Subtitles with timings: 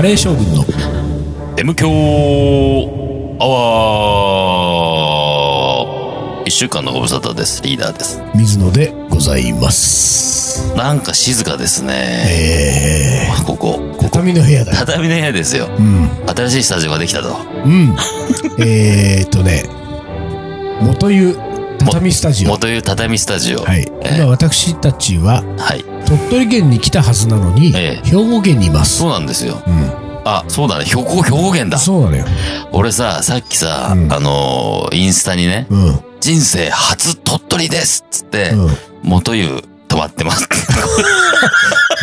[0.00, 0.64] カレー将軍の
[1.58, 1.90] M 強
[3.38, 7.62] アワー一週間のご無沙汰です。
[7.62, 8.22] リーダーです。
[8.34, 10.74] 水野でございます。
[10.74, 12.24] なんか静かですね。
[12.30, 13.74] えここ。
[13.74, 14.78] ー、畳の部屋だよ。
[14.78, 15.68] 畳の部屋ですよ。
[15.78, 16.08] うん。
[16.34, 17.36] 新しいスタジオができたと。
[17.66, 17.94] うん。
[18.58, 19.64] えーっとね、
[20.80, 21.36] 元湯
[21.84, 22.48] 畳スタジオ。
[22.48, 23.58] 元いう畳スタジオ。
[23.58, 23.86] はい。
[24.02, 25.84] え今私たちははい。
[26.06, 28.98] 鳥取県に来たはずなのに、ええ兵庫県にいます。
[28.98, 29.62] そうなんですよ。
[29.66, 29.89] うん。
[30.38, 30.84] あ、そうだね。
[30.84, 31.78] 兵庫、兵庫県だ。
[31.78, 32.24] そうなのよ。
[32.72, 36.00] 俺さ、さっきさ、うんあのーインスタにね、うん。
[36.20, 38.76] 人生初鳥取ですっつって、うん。
[39.02, 40.48] 元湯泊まってます。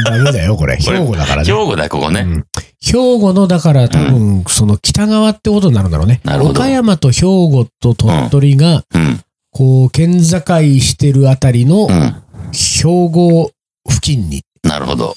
[0.05, 0.77] ダメだよ、これ。
[0.77, 1.45] これ兵庫だからね。
[1.45, 2.22] 兵庫だ、ここね。
[2.22, 2.45] うん
[2.80, 6.22] 兵庫の、だから多分、その北側ってことになるんだろうね。
[6.23, 9.20] なるほど岡山と兵庫と鳥取が、うん。
[9.52, 12.16] こう、県境してるあたりのうん。
[12.53, 13.52] 兵庫
[13.89, 15.16] 付近になるほど。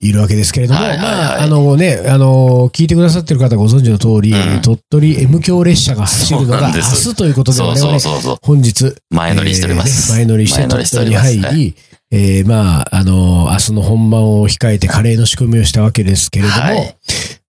[0.00, 1.06] いるわけですけれども、はいはいはい。
[1.06, 4.62] まあ、あのね、あの、聞いてくださってる方ご存知の通り、うん。
[4.62, 8.36] 鳥取 M 強列車が走るのが明日ということで、我々そうそうそう。
[8.42, 10.12] 本日、前乗りしております。
[10.12, 11.74] えーね前乗りして鳥取に入り、
[12.10, 16.96] えーまあ、あの、明日の本番を控えてカレーの仕込みをしたわけですけれども、はい。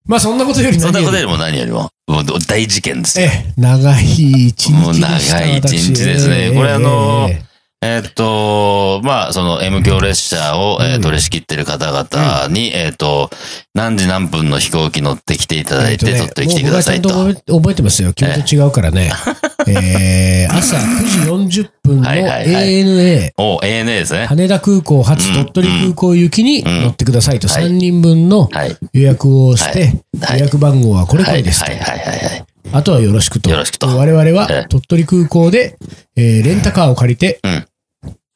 [0.06, 3.28] まあそんなことよりそんなことよりも何よりも、もう大事件ですよ。
[3.28, 6.50] ええ、長い一日もうでした長い一日ですね。
[6.50, 6.56] 私。
[6.56, 7.51] これあのーえ
[7.84, 13.32] えーっと、まあ、その M 強列車を、えーうん取り仕切ってる方々に、えーっと、
[13.74, 17.10] 何時何分の飛行機乗ってきていただいて、え取ってきてくださいと。
[17.10, 18.14] もう僕はちゃんと覚えてますよ。
[18.14, 19.12] 君と違うからね。
[19.68, 24.26] えー朝9時40分のはいはいはい ANA、お、ANA ですね。
[24.28, 28.78] 羽田空港発鳥取空港行きに乗ってくださいとはい3人分のはい。
[28.94, 31.40] 予約をして、はい予約番号はこれこはい。
[31.40, 31.80] れですとはい。
[31.80, 31.98] はい。
[32.00, 32.08] はい。
[32.08, 32.46] はい。
[32.74, 33.50] あとはよろしくと。
[33.50, 35.78] よろしくと我々はええ鳥取空港で、
[36.16, 37.66] えーレンタカーを借りてうん、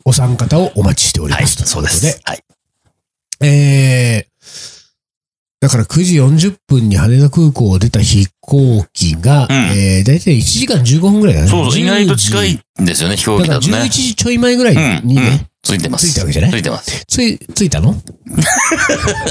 [0.05, 1.41] お三方をお待ちしておりはい。
[1.43, 2.21] ますということでそうです。。
[2.23, 2.43] はい。
[3.41, 4.35] えー
[5.61, 11.47] だから9時40分に羽田空港を出た飛行機が、うんえー、だいたい1時間15分ぐらいだね。
[11.47, 13.89] そうそう、意外と近10い時んですよね、飛行機だから11だとね。
[13.89, 15.07] 時ちょい前ぐらいうん。
[15.07, 16.07] にね、うんついてます。
[16.07, 16.51] ついたわけじゃない？
[16.51, 17.05] ついてます。
[17.07, 17.95] つい、ついたの？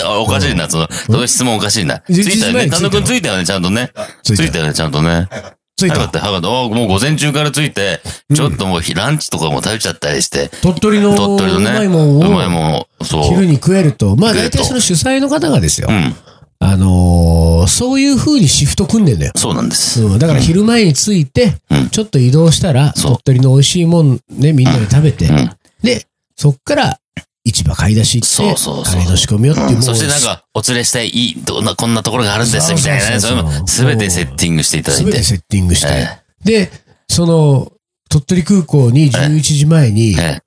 [0.04, 2.00] あ おかしいな、その、その質問おかしいな。
[2.00, 2.66] つ11いたよね。
[2.68, 3.92] 単独についたよね、ちゃんとね。
[4.24, 4.42] ついた。
[4.42, 5.28] ついたよね、ちゃんとね。
[5.76, 5.96] ついた。
[5.96, 6.48] 早かった、早かった。
[6.48, 13.24] あもう午前中からついて、うんちょっともうひランチとかも食べちゃったりして、鳥取の鳥取のねうまいもんうまいをもん、そう。
[13.24, 14.16] 昼に食えると。
[14.16, 15.92] まあ大体その主催の方がですよう。
[15.92, 16.14] ん。
[16.60, 19.32] あのーそういう風にシフト組んでんだよ。
[19.36, 20.02] そうなんです。
[20.02, 25.50] うん、だから昼前に着いて、うんちょっと移動したら、鳥取の美味しいもんね、みんなで食べて、うん。
[25.82, 26.06] で、
[26.36, 26.98] そっから
[27.44, 29.00] 市場買い出し行って、そうそうそう
[29.36, 33.20] 込みよっていう、もうそしてなんか、お連れしたい、いい、どんな、こんなところがあるんです、みたいなね。
[33.20, 35.24] そそういうの、すべてセッティングしていただいてすべて。
[35.24, 36.08] セッティングして、え
[36.44, 36.72] で、
[37.08, 37.70] その、
[38.08, 40.42] 鳥取空港に11時前に、ええ。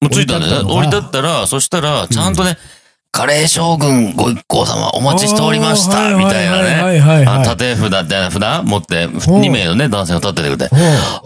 [0.00, 0.64] もう着いたんだ。
[0.64, 2.56] 降り立ったら、そしたら、ちゃんとね、
[3.10, 6.82] カレー将軍ご一行様お待ちしておりました、みたいなね。
[6.82, 7.44] はいはいはいあはい。
[7.44, 10.70] 縦札って札持って、ん2名のね、男性が立っててくれて。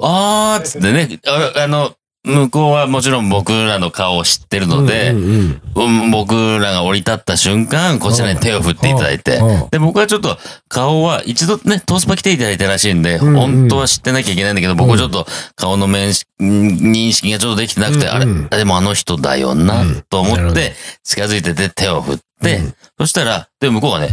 [0.01, 1.93] あーっつってね、ああの、
[2.25, 6.05] 向こうはもちろん僕らの顔を知ってるので、うんうんうん。
[6.05, 9.41] うん僕らが降り立った瞬間、こちらに手を振っていただいて。
[9.73, 10.39] で、僕はちょっと
[10.69, 13.35] 顔は一度ね、トースパ来ていただいたらしいんで、んうん。
[13.35, 18.31] 本当は知ってなきゃいけないんだけど、僕はちょっと顔の面識、認識がちょっとできてなくて、あれ、うん。
[18.31, 22.23] うんでもあの人だよなうん、と思って、近づいてて手を振って
[22.57, 24.11] うん、そしたら、で、向こうがね、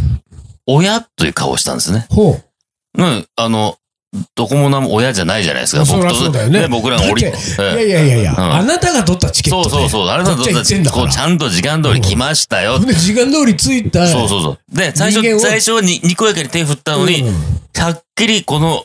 [0.66, 2.06] 親という顔をしたんですね。
[2.10, 3.02] ほう。
[3.02, 3.76] うん、あの、
[4.34, 5.86] どこもなんも親じゃないじゃないですか。
[5.86, 9.70] そりゃそうだよね僕らが降り、いええやいやいやいや、うんあなたが取ったチケットで。
[9.70, 10.08] そうそうそう。
[10.08, 12.80] あれだとこっちは行ってんだからこうちゃんと時間通り来ましたよ。
[12.80, 14.08] で、時間通り着いた。
[14.08, 14.76] そうそうそう。
[14.76, 17.34] で、最初、最初はに、にこやかに手振ったのに、うん
[17.78, 18.84] はっきりこの、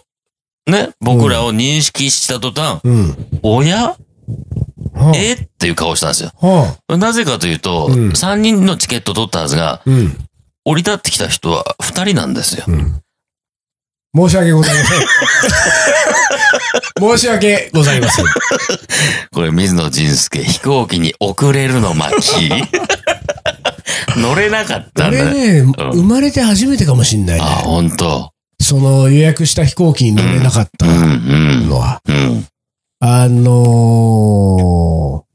[0.67, 3.17] ね、僕らを認識した途端、うん。
[3.41, 3.77] 親？
[3.87, 3.97] は
[4.95, 5.33] あえ？
[5.33, 6.31] っていう顔したんですよ。
[6.39, 6.97] はあ。
[6.97, 10.17] なぜかというと、うん3人のチケット取ったはずが、うん。
[10.63, 12.65] 降り立ってきた人は2人なんですよ。
[14.15, 14.29] うん。
[14.29, 14.99] 申し訳ございません。
[17.17, 18.25] 申し訳ございません。
[19.33, 22.49] これ、水野仁介、飛行機に遅れるの巻。
[24.17, 25.21] 乗れなかったんだね。
[25.23, 27.49] 俺ね、生まれて初めてかもしんないあ、ね。
[27.63, 28.31] ほんと。
[28.61, 30.85] その予約した飛行機に乗れなかった。
[30.85, 31.99] のは。
[32.07, 32.47] うん。
[33.01, 35.25] あのー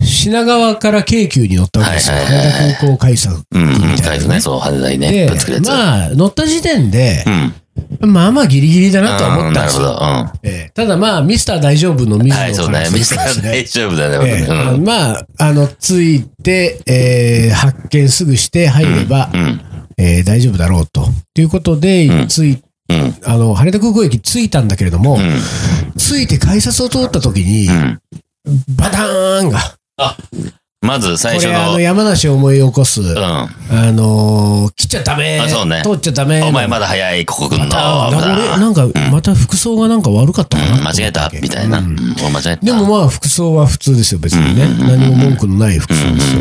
[0.00, 2.16] 品川から京急に乗ったわけですよ。
[2.16, 3.42] 羽田空港改札。
[3.50, 3.92] うん、うん。
[3.92, 5.60] みたいなねそう、羽田にね、で。
[5.64, 7.54] まあ、乗った時点でう、ん。
[8.00, 9.82] まあまあギリギリだなとは思ったんですよ。
[9.82, 10.48] うんなるほど。
[10.48, 10.50] うん。
[10.50, 12.86] ええただまあ、ミスター大丈夫の水野はい、そうね。
[12.92, 14.70] ミスター大丈夫だね、ええ僕ね。
[14.74, 14.84] うん。
[14.84, 19.60] まあ、あの、ついて、えー発見すぐして入れば、うん。
[19.96, 21.08] えー大丈夫だろうと。
[21.34, 23.14] ということで、うんつい、うん。
[23.24, 25.38] あの、羽田空港駅着いたんだけれども、うん。
[25.96, 28.00] 着いて改札を通った時にう、ん。
[28.76, 29.58] バターンが、
[30.88, 33.18] まず最初これ、あの、の、山梨を思い起こす、うん。
[33.18, 33.48] あ
[33.92, 36.42] のー、切っちゃダメ、あそうね通っちゃダメ。
[36.42, 37.66] お前まだ早い、ここ来んの。
[37.66, 40.78] みあたい俺、ななんか、また服装がなんか悪かったかな。
[40.78, 41.80] うん間違えた、みたいな。
[41.80, 42.64] うん俺間違えた。
[42.64, 44.66] でもまあ、服装は普通ですよ、別にね。
[44.78, 46.40] 何も文句のない服装ですよ。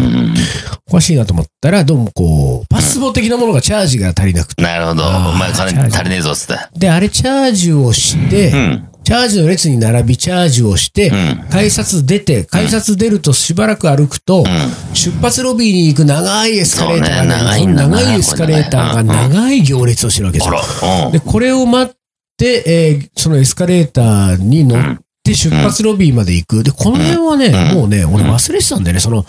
[0.87, 4.63] おかしいなと思ったら、どうもこう、パスボ的なものがチャージが足りなくて。
[4.63, 5.03] なるほど。
[5.03, 6.79] お前金足りねえぞ、つって。
[6.79, 8.87] で、あれチャージをして、うん。
[9.07, 14.36] チャージの列に並びチャージをして、ん改札出て、改札出るとしばらく歩くと、
[14.93, 20.49] 出発ロビーに行く長いエスカレーターがね、長いエスカレーターが長い行列をしてるわけです
[20.83, 21.11] あよ。
[21.11, 21.19] で、。
[21.19, 21.95] これを待っ
[22.37, 26.63] て、えーそのエスカレーターに乗って出発ロビーまで行く。
[26.63, 29.25] で、この辺はね、もうね、俺忘れてたんだよね、その、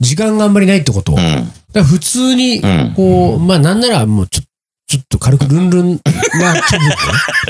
[0.00, 1.16] 時間があんまりないってことを。
[1.16, 1.52] だかうん。
[1.74, 4.42] ら普通にん、こう、まあなんならもうちょ
[4.86, 6.78] ちょっと軽くルンルンな気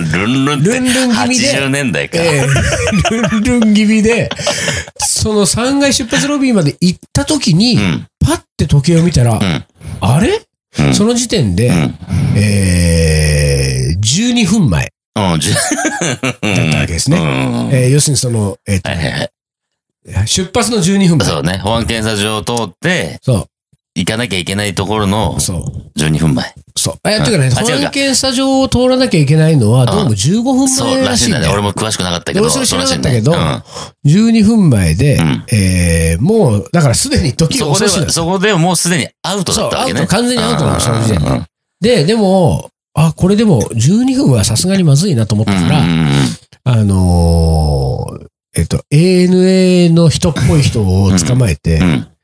[0.08, 0.18] 分でね。
[0.18, 0.70] ルンルンって。
[0.70, 2.18] ルンルン気味で80年代か。
[2.18, 2.46] ええ
[3.10, 4.30] ルンルン気味で、
[4.98, 9.64] その3階出発ロビーまで行った時に、んパッて時計を見たら、ん
[10.00, 10.42] あれ、
[10.78, 11.70] うんその時点で、
[12.36, 17.18] えー、12分前だったわけですね。
[17.18, 17.24] うん。
[17.74, 19.12] えー要するにその、えーとはいはい
[20.14, 20.28] はい。
[20.28, 21.28] 出発の12分前。
[21.28, 21.58] そうね。
[21.58, 23.48] 保安検査場を通って、そ
[23.96, 26.54] 行かなきゃいけないところのう、そう、12分前。
[26.76, 26.94] そう。
[27.08, 31.46] え、ていうかね、保あ違うか安検査場を通らなきゃいけないのは、どうも15分そう前らしいんだね。
[31.46, 31.52] らしいんだよ。
[31.54, 32.43] 俺も詳しくなかったけど。
[32.43, 33.64] 俺それ知らなかったけどそうら
[34.04, 38.12] しいね12分前で、んえーもう、だからすでにうん時そこでは、が遅しだ。
[38.12, 40.00] そこでもうすでにアウトだったわけね。
[40.00, 41.46] そうアウト完全にアウトなのその時点
[41.81, 46.08] でで、でも、あ、これでも12分はさすがにまずいなと思ったから、うんうん
[46.64, 48.26] あのー
[48.58, 52.15] えっと、ANA の人っぽい人を捕まえて、うんで、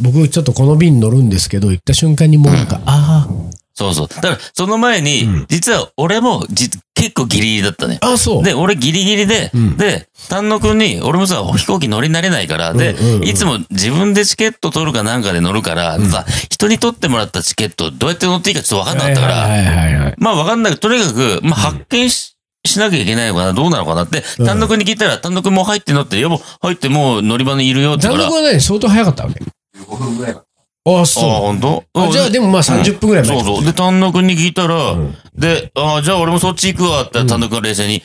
[0.00, 3.28] 僕ちょっとこの便乗るんですけど、行った瞬間にもうなんか、あ
[3.74, 4.08] そうそう。
[4.08, 7.98] だから、その前に、うん実は俺もじ結構ギリギリだったね。
[8.02, 8.44] あ、あ、そう。
[8.44, 20.14] で、俺ギリギリで、うんで、丹野くんに、俺もさ、飛行機乗り慣れないから、で、うんうんうんいつも自分でチケット取るかなんかで乗るから、さ、人に取ってもらったチケットどうやって乗っていいかちょっとわかんなかったから、はいはいはいはい。
[20.18, 22.29] まあわかんないけど、とにかく、まあ発見し、
[22.66, 29.44] しなきゃいけないのかな、どうなのかなって、うん丹野くんに聞いたら、丹野くんもう入ってんのって、いやもう入ってもう乗り場にいるよって言うから、残酷は何相当早かったわけ
[29.78, 30.44] 15分ぐらいか。
[30.84, 31.24] ああ、ああ、そう。
[31.24, 31.84] 本当？
[31.94, 33.64] あじゃあ、でもまあ30分ぐらい前そうそう。
[33.64, 38.02] で、丹野くんに聞いたら、うんで、ああ、じゃあ俺もそっち行くわって言ったら丹野くんが冷静に、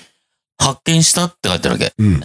[0.58, 1.94] 発見したって書いてあるわけ。
[1.98, 2.20] うん。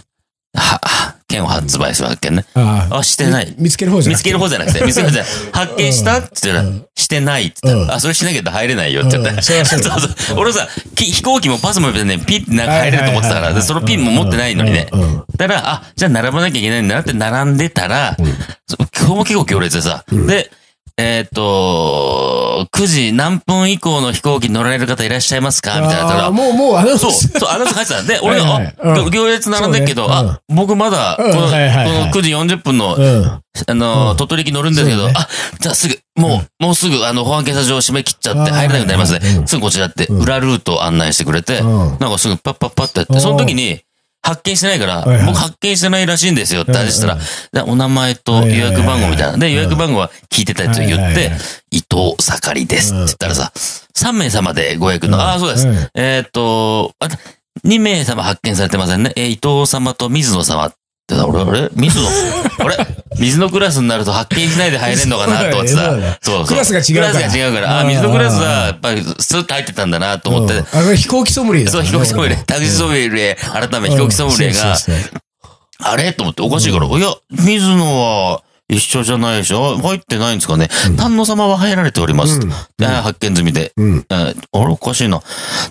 [0.53, 1.00] は、は
[1.31, 2.45] 券を発売するわけね。
[2.53, 2.97] ああ。
[2.99, 3.55] あ、してない。
[3.57, 5.31] 見つける方じゃ見つなくてける方じゃなくて、見つける方じゃない。
[5.53, 9.29] 発見したって言ったら、してないって言ったうんら、あ、それしなきゃ入れないよって言って。
[9.31, 9.65] うんそうだ
[9.99, 10.39] そう。
[10.39, 14.87] 俺さ、き飛行機もパスもね、ピッてなんか入れると思ってたから、で、そのピンも持ってないのにね。
[15.37, 18.15] だから、あ、じゃあ並ばなきゃいけないんだなって並んでたら、
[18.67, 20.51] そ今日も結構行列でさ、で、
[20.97, 25.79] えーっと、9時何分以降の飛行機乗られる方いらっしゃいますか？
[25.81, 28.03] みたいなもう、もう、あの、そう、そう、あの人書いてた。
[28.03, 28.75] で、俺が、 はいはい。
[28.83, 29.09] あ、うん。
[29.09, 30.13] 行列並んでるけど、ね。
[30.13, 32.11] あ、僕まだ、こうんの、このはいはいはい。
[32.11, 33.25] 9時40分の、うん。
[33.67, 35.13] あの、鳥取行き乗るんですけど、ね。
[35.15, 35.27] あ、
[35.59, 39.19] じゃあすぐ、もう、もうすぐ、あの、保安検査場締め切っちゃって入れなくなりますね。
[39.37, 41.97] うんすぐこちらって、裏ルート案内してくれて、うん。
[41.99, 43.81] なんかすぐパッパッパッってやって、その時に、
[44.23, 45.25] 発見してないから、はいはい。
[45.25, 47.19] 僕発見してないらしいんですよって話したらうん、
[47.51, 49.37] でお名前と予約番号みたいな。
[49.37, 51.37] で、予約番号は聞いてたやつを言ってはいはいはい、
[51.71, 53.51] 伊藤盛りですって言ったらさ、
[53.95, 55.67] 3名様でご予約の、ああ、そうです。
[55.67, 55.75] うん。
[55.95, 57.07] えーっと、あ
[57.65, 59.11] 2名様発見されてませんね。
[59.15, 60.73] えー伊藤様と水野様っ
[61.07, 62.07] てさ、俺、あれ水野
[62.65, 62.77] あれ？
[63.19, 65.91] 水野クラスになると発見しないで入れんのかなと思ってさ。
[66.21, 66.37] そう。
[66.37, 66.45] そう。
[66.45, 67.13] クラスが違うから。
[67.13, 67.79] クラスが違うから。
[67.79, 67.87] あ、うん。
[67.89, 70.53] 水野クラスは、やっぱり、スッと入ってたんだなと思って。
[70.55, 71.71] うんあ、これ飛行機ソムリエだ。
[71.71, 74.75] そう、飛行機ソムリエ、タクシーソムリエ、改め飛行機ソムリエが、
[75.83, 76.13] あれ？
[76.13, 79.77] と思っておかしいから、いや、水野は一緒じゃないでしょ？
[79.77, 80.69] 入ってないんですかね？
[80.97, 82.39] 丹野様は入られております。
[82.39, 83.73] うんで発見済みで。
[83.77, 84.05] うん。
[84.09, 84.71] えーあれ？
[84.71, 85.21] おかしいな。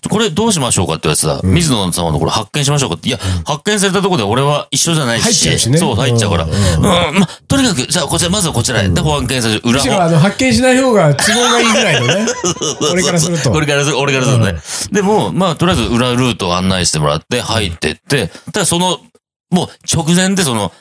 [0.09, 3.09] これどうしましょうかって言われてさ、水野様のこれ発見しましょうかって。
[3.09, 5.25] いや、発見されたところで俺は一緒じゃないし。
[5.25, 6.45] 入っちゃうしねそう、入っちゃうから。
[6.45, 8.89] ううんん、ま、とにかく、じゃあこちら、まずはこちらへ。
[8.89, 12.27] で、保安検査場、裏むしろあの、発見しない方が都合がいいぐらいのね。
[12.93, 13.51] 俺からすると。
[13.53, 14.61] 俺からする、俺からするとね。
[14.93, 18.99] でも、まあ、とりあえず裏ルートを案内してもらって、入ってって、ただその、
[19.51, 20.73] もう直前でその、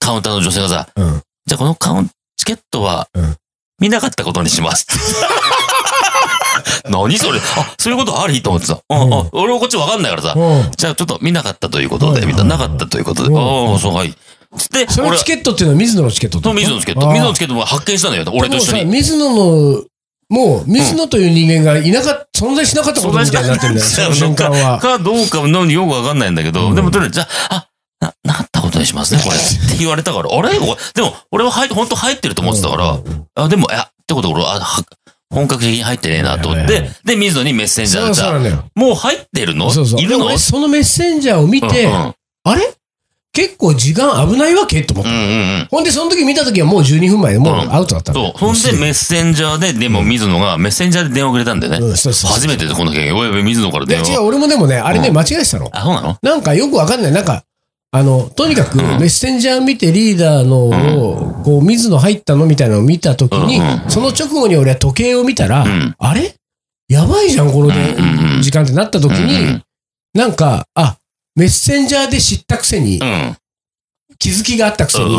[0.00, 1.22] カウンターの女性がさ、うん。
[1.46, 3.36] じゃあこのカウン、チケットはうん、
[3.80, 4.86] 見なかったことにします。
[6.88, 7.38] 何それ？
[7.40, 8.42] あ、そういうことあり？
[8.42, 8.80] と思ってさ。
[8.88, 10.34] うんうんあ俺はこっちわかんないからさ。
[10.36, 10.70] うん。
[10.76, 13.28] じゃあちょっと見なかったということで、うんみたいな、なかったということで。
[13.30, 13.36] うん
[13.72, 14.14] ああ、そう、はい。
[14.56, 17.06] つって、そのチケットっていうのは水野のチケットそう水野のチケット。
[17.08, 18.24] 水野のチケットも発見したのよ。
[18.32, 18.84] 俺と一緒に。
[18.84, 19.82] 水野の、
[20.28, 24.78] もう、水野という人間がいなかっ存在しなかったことみたいになってるんだよ、 その瞬間は。
[24.78, 27.68] かどうかのよくわかんないんだけど、でもとりあえず、じゃあ、あ、
[28.00, 29.36] な、なかったことにしますね、これ。
[29.36, 29.38] っ
[29.70, 30.50] て言われたから、あれ？
[30.52, 30.58] で
[31.02, 32.98] も、俺は入本当入ってると思ってたから、
[33.34, 34.84] あ、でも、いや、ってこと俺、あ、は
[35.30, 38.64] 本格的に入ってねえなと思って、で、水野にメッセンジャーそうでさ、そうなんだよ。
[38.74, 39.70] もう入ってるの？
[39.70, 40.38] いるの？
[40.38, 42.74] そのメッセンジャーを見て、あれ？
[43.34, 44.82] 結構時間危ないわけ？
[44.82, 45.10] と思った。
[45.10, 45.68] うんうんうん。
[45.70, 48.32] ほんで、その時見た時はもう12分前でもうアウトだったのそう。
[48.36, 51.94] ほんで、メッセンジャーで、でも水野が、メッセンジャーで電話くれたんだよね。
[51.96, 53.16] 初めてでこんな経験。
[53.16, 54.12] おいおい、水野からで、電話。
[54.12, 55.70] 違う、俺もでもね、あれね、うん間違えてたの。
[55.72, 56.18] あ、そうなの？
[56.20, 57.12] なんかよくわかんない。
[57.12, 57.42] なんか、
[57.94, 58.84] あの、とにかく、うん。
[58.98, 66.34] メッセンジャー見てリーダーのを、こう、水野入ったのみたいなのを見たときにその直後に俺は時計を見たらうん、あれ？
[66.88, 67.70] やばいじゃん、この
[68.40, 69.62] 時間ってなったときにん、
[70.14, 70.96] なんか、あ、
[71.36, 73.36] メッセンジャーで知ったくせにう、ん。
[74.18, 75.18] 気づきがあったくせに。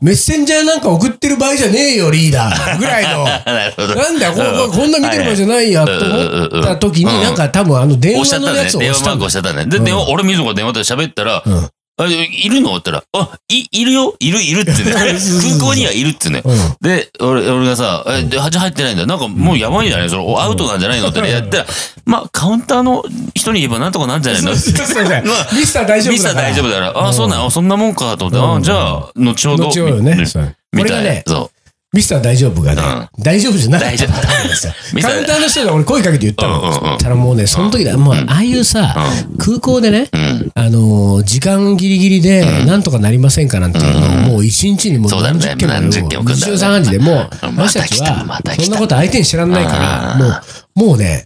[0.00, 2.78] メッセンジャーなんか送ってる場合じゃねえよ、リーダー。
[2.78, 3.24] ぐらいの。
[3.26, 4.90] なんだよ、こん。
[4.92, 8.76] な見てる場合じゃないや、と思った時に、うんなんか多分あの電話のやつ。
[8.76, 9.66] を押したんだ押しちゃったね。
[9.66, 11.68] で、俺水野が電話で喋ったら、うん
[12.02, 12.76] あいるの？
[12.76, 14.14] って言ったら、あ、い、いるよ？
[14.20, 14.92] いる、いるってね。
[14.92, 16.42] 空港にはいるってね。
[16.44, 16.58] うん。
[16.80, 19.06] で、俺、俺がさ、え、で、じゃあ入ってないんだ。
[19.06, 21.08] なんかもうやばいんじゃないそれ、アウトなんじゃないの？
[21.08, 21.66] ってね、やったら、
[22.04, 23.04] まあ、カウンターの
[23.34, 24.50] 人に言えばなんとかなんじゃないの？
[24.50, 26.34] まあミスター大丈夫ミスター。
[26.34, 27.50] 大丈夫だから、あそうなの？
[27.50, 29.68] そんなもんかと思って、ああ、じゃあ、後ほど。
[29.68, 30.16] 後ほどね。
[30.16, 31.50] みたいこれがね、そ
[31.92, 32.82] ミスター大丈夫がね、
[33.18, 34.12] 大丈夫じゃなかった大丈夫。
[34.12, 34.72] パターンですよ。
[35.02, 36.98] カウンターの人が俺声かけて言ったの。
[36.98, 38.94] たらもうね、その時だ、もう、ああいうさ、
[39.38, 40.08] 空港でね。
[40.54, 50.20] あのー、時間ギリギリで、なんとかなりませんかなんていうのを、もう一日にもう何十件も何十件も来るんだよね日常3時でもう、私たちはそんなこと相手に知らんないから、うん。
[50.20, 51.24] もう、もうね、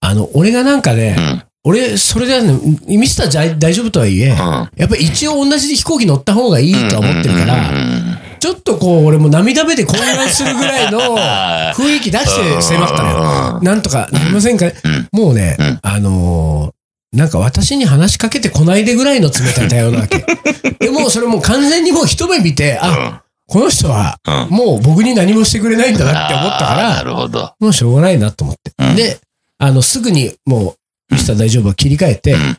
[0.00, 1.42] あの、俺がなんかね、うん。
[1.62, 4.36] 俺、それでね、ミスターじゃ大丈夫とはいえ、うん。
[4.36, 10.98] やっぱり一応同じ飛行機乗った方がいいとは思ってるから、うんちょっとこう、俺も涙目で混乱するぐらいの
[11.76, 12.24] 雰囲気出し
[12.56, 13.60] て迫ったのよ。
[13.62, 14.72] なんとかなりませんか、ん
[15.12, 16.70] もうね、うんあのー
[17.12, 20.24] なんか私に話しかけてこないでぐらいの冷たい対応なわけ。
[20.78, 24.16] でもそれもう完全にもう一目見て、あ、この人は。
[24.48, 27.52] もう僕に何もしてくれないんだなって思ったかあーなら、るほど。
[27.58, 28.70] もうしょうがないなと思って。
[28.78, 29.18] うんで、
[29.58, 30.76] あの、すぐにも
[31.10, 32.56] う、ミスター大丈夫は切り替えて、うん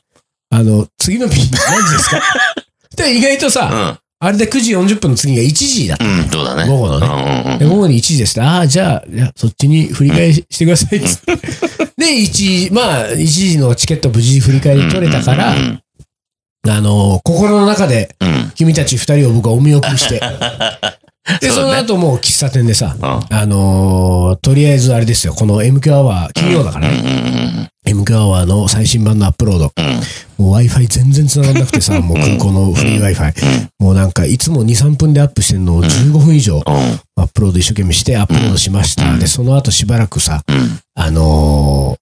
[0.54, 2.22] あの、次の便何時ですか？
[2.98, 6.06] で、意外とさ、あれで9時40分の次が1時だった。
[6.06, 6.20] うん。
[6.20, 6.30] うん。
[6.30, 6.68] そうだね。
[6.68, 8.40] 午後のね午後に1時です。
[8.40, 11.36] ああ、じゃあ、いやそっちに振り返りしてくださいっつって。
[11.98, 15.82] で、1時、まあ、1時のチケット無事振り返り取れたから、うん。
[16.70, 18.52] あの、心の中で、うん。
[18.54, 20.22] 君たち二人を僕はお見送りして。
[21.42, 26.92] で、そそうだねの後もう喫茶店でさ、うんあのーとりあえずあれですよ、この MQ アワー、金曜だからう
[27.86, 27.98] ん。
[27.98, 29.72] ね、MQ アワーの最新版のアップロード。
[29.76, 30.46] うん。
[30.46, 33.70] もう Wi-Fi 全然繋がんなくてさ、もう空港のフリー Wi-Fi。
[33.80, 36.64] もうなんか、いつも2、3分でアップしてんのを15分以上うん。
[36.64, 39.18] アップロード一生懸命してアップロードしました。
[39.18, 40.80] で、その後しばらくさ、うん。
[40.96, 42.02] あのー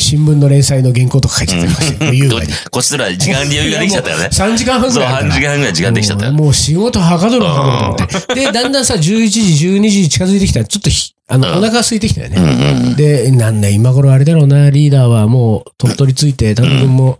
[0.00, 2.46] 新聞の連載の原稿とか書いちゃってましたよ、優雅に。
[2.70, 4.28] こっちとら時間に余裕ができちゃったよね。
[4.32, 5.32] 3時間半ぐそう、らいあるから。
[5.34, 6.32] 半時間ぐらい時間できちゃったよ。
[6.32, 8.34] もう仕事はかどるはかどると思って。
[8.46, 12.70] で、だんだんさ、11時、12時近づいてきたら、ちょっとひ、あの、うんお腹が空いてきたようんね。
[12.72, 12.96] うん。
[12.96, 17.18] で、なんだ、今頃あれだろうな、リーダーはもう、鳥取ついて、丹野君も、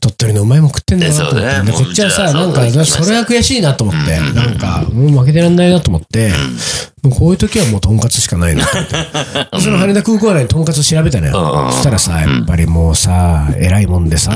[0.00, 1.72] 鳥取のうまいもん食ってんだなと思って。
[1.72, 6.30] そこっちはさ、なんか、それは悔しいなと思って、うんなんか、もう負けてらんないなと思って、
[7.02, 8.92] もうこういう時はもうとんかつしかないなと思って。
[9.56, 11.70] で その羽田空港内にとんかつ調べたのうんよ。
[11.72, 14.32] そしたらさ、やっぱりもうさ、偉いもんでさ、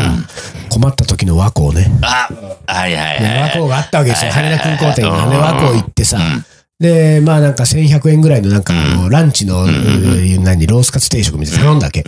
[0.69, 1.91] 困った時の和光ね。
[2.03, 2.29] あ、
[2.67, 3.05] はいはい
[3.41, 3.49] はい。
[3.51, 4.31] 光があったわけですよ。
[4.33, 6.45] 羽田空港店がね、うん和光行ってさうん。
[6.83, 8.75] で、まあなんか1100円ぐらいのなんか
[9.09, 12.05] ランチの、うん何、ロースカツ定食みたいなの頼んだわけ。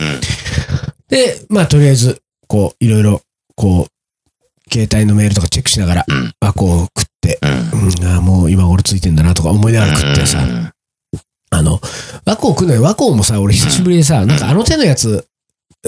[1.07, 3.21] で、まあとりあえず、こう、いろいろ、
[3.55, 7.49] こう、携帯のメールとかチェックしながらうん、和光を食って、うん。
[7.49, 10.39] うん、あーもう今俺ついてんだなとか思いながら食ってさ、
[11.51, 11.79] あの、
[12.25, 12.81] 和光食うのよ。
[12.81, 15.25] 和光もさ、俺久しぶりでさ、なんかあの手のやつ、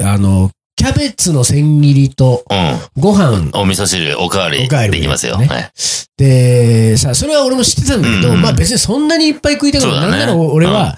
[0.02, 3.02] あの、キャベツの千切りとうん。
[3.02, 3.50] ご飯。
[3.54, 5.38] お味噌汁、おかわりおかわりできますよ。
[5.40, 5.72] ねはい。
[6.18, 10.00] で、さ、それは俺も知ってたんだけど、うんまあ別にそんなにいっぱい食いたくない。
[10.02, 10.98] なんなら俺は、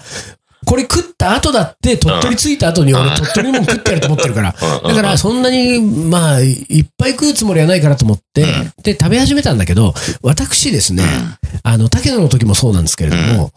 [0.66, 4.52] これ食った後だって、鳥取着いた後に俺鳥取にも食ってやると思ってるから。
[4.52, 8.44] だからそんなに、まあ、いっぱい食うつもりはないかなと思って、
[8.82, 11.04] で、食べ始めたんだけど、私ですね、
[11.62, 13.52] あの、竹野の時もそうなんですけれども、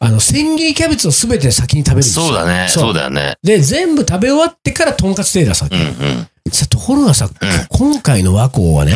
[0.00, 2.26] あの、千切りキャベツをすべて先に食べるんですよ。
[2.26, 2.66] そうだね。
[2.68, 3.34] そうだよね。
[3.42, 5.76] で、全部食べ終わってからとんかつ手出すわけ。
[5.76, 6.28] うんうん。
[6.52, 7.28] さ、ところがさ、
[7.70, 8.94] 今回の和光はね、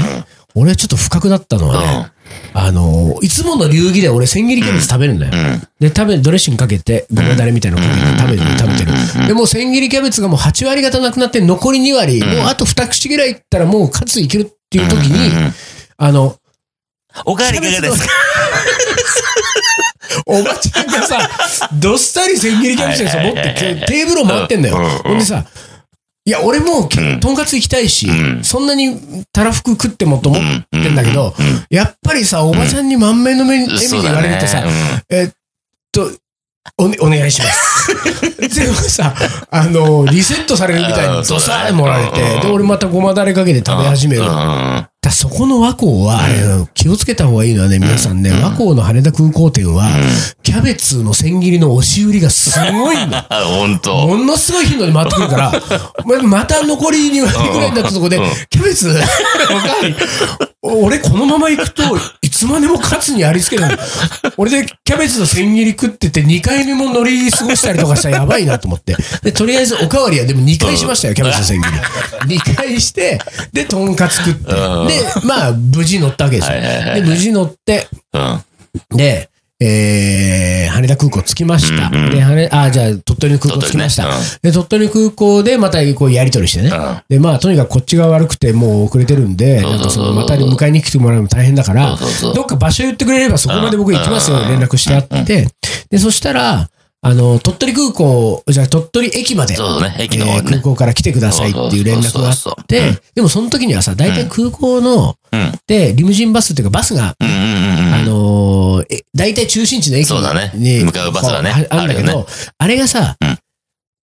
[0.55, 2.07] 俺はちょっと不覚だったのはね、
[2.55, 5.33] あの、いつもの流儀で俺千切りキャベツ食べるんだよ。
[5.35, 5.61] うん。
[5.81, 8.85] で、食べ、ドレッシングかけて、ごまだれみたいなのかけて食べてる、食べて
[9.23, 9.27] る。
[9.29, 15.53] で、もう千切りキャベツがもう8割方なくなって、残り2割、もうあと2口ぐらいいったらもうカツいけるっていう時に、
[15.97, 16.37] あの、
[17.27, 18.09] おかわりいかがですか？
[20.27, 21.29] おばちゃんがさ、
[21.81, 23.55] どっさり千切りキャベツですよ持って
[23.87, 24.77] テーブルを回ってんだよ。
[24.77, 25.45] ほんでさ、
[26.25, 27.21] いや、俺もうん。
[27.21, 28.45] とんかつ行きたいしう、ん。
[28.45, 31.35] そんなにたらふく食ってもと思ってんだけど、
[31.69, 34.65] やっぱりさ、おばちゃんに満面の目に笑みで言われるとさ、
[35.09, 35.31] えっ
[35.91, 36.11] と、
[36.79, 37.72] お願いします。
[38.49, 39.15] でもさ、
[39.51, 44.23] あの、リセットされるみたいにドサーもられて、で、俺またごまだれかけて食べ始める。
[44.23, 44.29] うん。
[44.29, 49.89] だそこの和光は、気をつけた方がいいのはね、皆さんね、和光の羽田空港店は、
[50.43, 53.27] キャベツの千切りの押し売りがすごいんだ。
[53.29, 54.07] あ、ほんと。
[54.07, 55.53] ものすごい頻度に回ってくるから、
[56.05, 59.07] ままた残り2割ぐらいになったとこでうん、キャベツ、おかわ
[59.83, 59.95] り
[60.65, 61.83] 俺このまま行くと、
[62.23, 63.79] いつまでもカツにありつけない。
[64.37, 68.97] 俺でキャベツの千切り食ってて2回目も乗り過ごしたりとかしたらやばいなと思って。
[69.23, 71.69] で、とりあえずおかわりはでも2回しましたよ、キャベツの千切
[72.29, 72.39] り。
[72.39, 73.19] 2回して、
[73.53, 74.53] で、とんかつ食って。
[74.53, 76.61] うんで、まあ、無事乗ったわけですよ。
[76.61, 78.41] で、無事乗って、うん。
[78.97, 79.31] で、
[79.65, 81.87] えー、羽田空港着きました。
[81.87, 84.05] うんうんで、羽あ、じゃあ、鳥取の空港着きました。
[84.05, 86.71] 鳥取ねで、鳥取空港でまたこうやり取りしてね。
[86.71, 91.97] うんで、まあ、とにかくこっちが悪くてもう遅れてるんで、なんかその、また迎えに来てもらうのも大変だから
[92.35, 95.47] どっか場所言ってくれればそこまで僕行きますよ、うん連絡してあって。
[95.91, 96.69] で、そしたら、
[97.05, 99.97] あの、鳥取空港、じゃあ鳥取駅まで、そうだね。
[99.99, 100.35] 駅のね。
[100.37, 105.53] えー空港から来てくださいっていう連絡があそうそうそうって、でもその時にはさ、大体空港の、うん。
[105.67, 107.95] で、リムジンバスっていうかバスがうんうんうんうん。
[107.95, 110.53] あのーえ、大体中心地の駅にそうだね。
[110.55, 112.27] に向かうバスがねこうああるんだけど、あるよ
[112.59, 113.39] あれがさ、うん。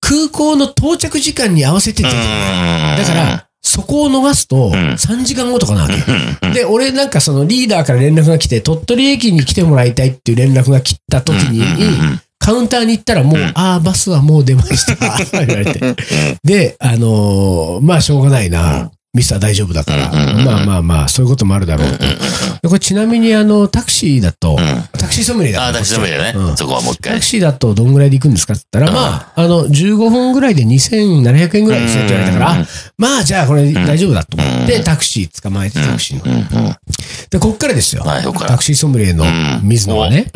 [0.01, 4.71] 空港の到着時間に合わせてってだから、そこを逃すと、ん。
[4.71, 5.93] 3時間後とかなわけ。
[5.93, 14.95] うんうんで、俺なんかそのリーダーから連絡が来て、鳥取駅に来てもらいたいっていう連絡が来た時に、うんうんうんカウンターに行ったらもう、うんああ、バスはもう出ました。
[15.45, 15.95] 言われて。
[16.43, 18.89] で、あのーまあしょうがないな。
[19.11, 20.11] ミスター大丈夫だから。
[20.45, 21.97] まあまあまあ、そういうこともあるだろうと。
[21.97, 26.51] でこれちなみにあの、タクシーだと、うんタクシーソムリエだああ、私どめだねう。
[26.53, 27.25] んそこはもう一回タク。
[27.25, 32.67] シーだとどんぐらいで行くんですかって言ったら、まあ、あの、15分ぐらいで2700円ぐらいですよって言われたから、
[32.99, 36.75] まあ、じゃあこれ大丈夫だと思って、タクシー捕まえてタクシーの。
[37.31, 38.03] で、こっからですよ。
[38.47, 40.31] タクシーソムリエのうん水野はね。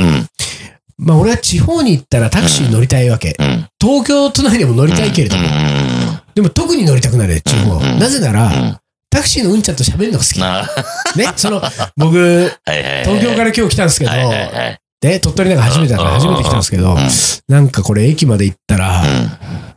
[1.03, 1.07] うん。
[1.07, 3.36] まあ、俺は地方に行ったらタクシー乗りたいわけ。
[3.38, 3.67] うん。
[3.79, 5.43] 東京都内でも乗りたいけれども、
[6.33, 7.74] でも特に乗りたくなるよ地方。
[7.75, 10.39] うんなぜなうんら、タクシーのうんちゃんと喋るのが好き。
[11.19, 11.62] ね、その、
[11.98, 12.51] 僕。
[13.03, 14.11] 東京から今日来たんですけど。
[15.01, 16.98] で、鳥取なんか初めてだから初めて来たんですけど、
[17.50, 19.03] なんかこれ駅まで行ったら、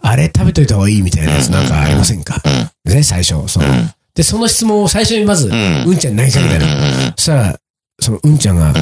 [0.01, 2.41] あれ食べといた方がいいみたいなやつなんかありませんか？
[2.85, 3.49] ね、最初。
[3.49, 7.13] そのうんで、その質問を最初にまず、ううんんちゃんに投げかけたの。
[7.17, 7.59] そしたら、
[8.01, 8.81] そのうんちゃんが、うーん、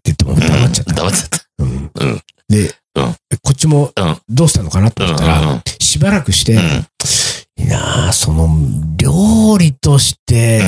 [0.00, 0.94] って言っても黙っちゃった。
[0.94, 1.38] 黙っちゃった。
[1.58, 6.86] うんうんで、うんこっちもうんどうしたのかなと思ったら、しばらくして、うん
[7.58, 8.48] いいなあその、
[8.96, 10.62] 料理として、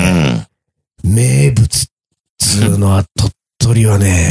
[1.02, 1.86] 名物っ
[2.38, 4.28] つうのは鳥取はね、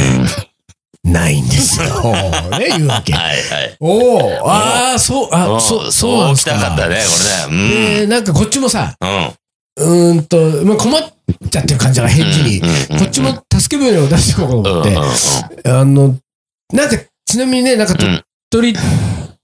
[1.04, 1.86] ないんですよ。
[2.58, 3.12] ね、言うわけ。
[3.12, 3.76] はいはい。
[3.80, 7.02] おおああ、そう、あ、そ、そうそう来たかったね、
[7.48, 8.00] これね。
[8.00, 9.32] で、なんかこっちもさ、うん。
[9.76, 11.12] うーんと、まあ、困っ
[11.50, 14.84] ちゃってる感じが返事に、こっちも助け舟を出しておこうと思っ
[15.62, 16.16] て、あの、
[16.72, 18.74] なんか、ちなみにね、なんか鳥取っ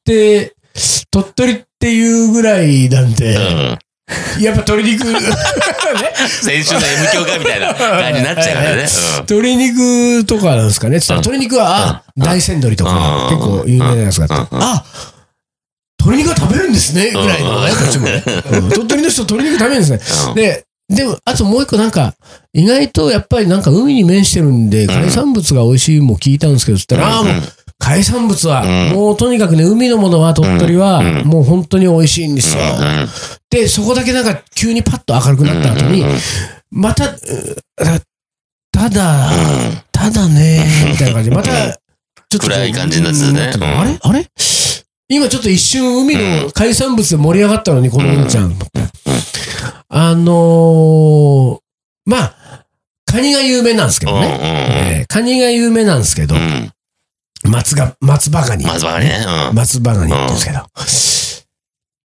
[0.05, 0.55] て、
[1.11, 3.77] 鳥取っていうぐらいなんで、
[4.41, 5.21] やっぱ鶏肉、 ね、
[6.43, 8.87] 先週の M 教会みたいな感じになっちゃうからね。
[9.29, 10.99] 鶏肉とかなんですかね。
[10.99, 14.85] 鶏肉は、あ大山鶏とか、結構有名なやつがあって、あ
[16.01, 17.11] 鶏肉は食べるんですね。
[17.11, 18.23] ぐらいのね、こっちもね。
[18.53, 18.69] うん。
[18.71, 20.35] 鳥取の人鶏肉食べるんですね。
[20.35, 22.15] で、でも、あともう一個なんか、
[22.53, 27.35] 意外とやっぱりなんか海に面してるんで、海産物が美味しいも聞いたんですけど、つったら、ああ、もう、
[27.79, 32.63] 海産物は、もうとにかくね、海のものは鳥取は、もう本当に美味しいんですよ。
[33.51, 36.05] で、そこだけなんか急にパッと明るくなった後に、
[36.71, 37.19] また、う
[38.73, 39.31] ただ、
[39.93, 41.51] ただね、みたいな感じで、また、
[42.31, 42.47] ちょっと。
[42.47, 43.99] 暗い感じになってたねあれ？
[44.01, 44.27] あれ？
[45.09, 48.55] 今ちょっと一瞬海の海産物で盛り上がったのに、このうんちゃん。
[49.89, 51.59] あのー、
[52.05, 52.65] まあ、
[53.07, 54.39] カニが有名なんですけどね。
[55.01, 56.35] えーカニが有名なんですけど、
[57.45, 58.67] 松が、松葉ガニ。
[58.67, 59.25] 松葉ガニね。
[59.49, 60.67] うん松葉ガニって言うんですけど。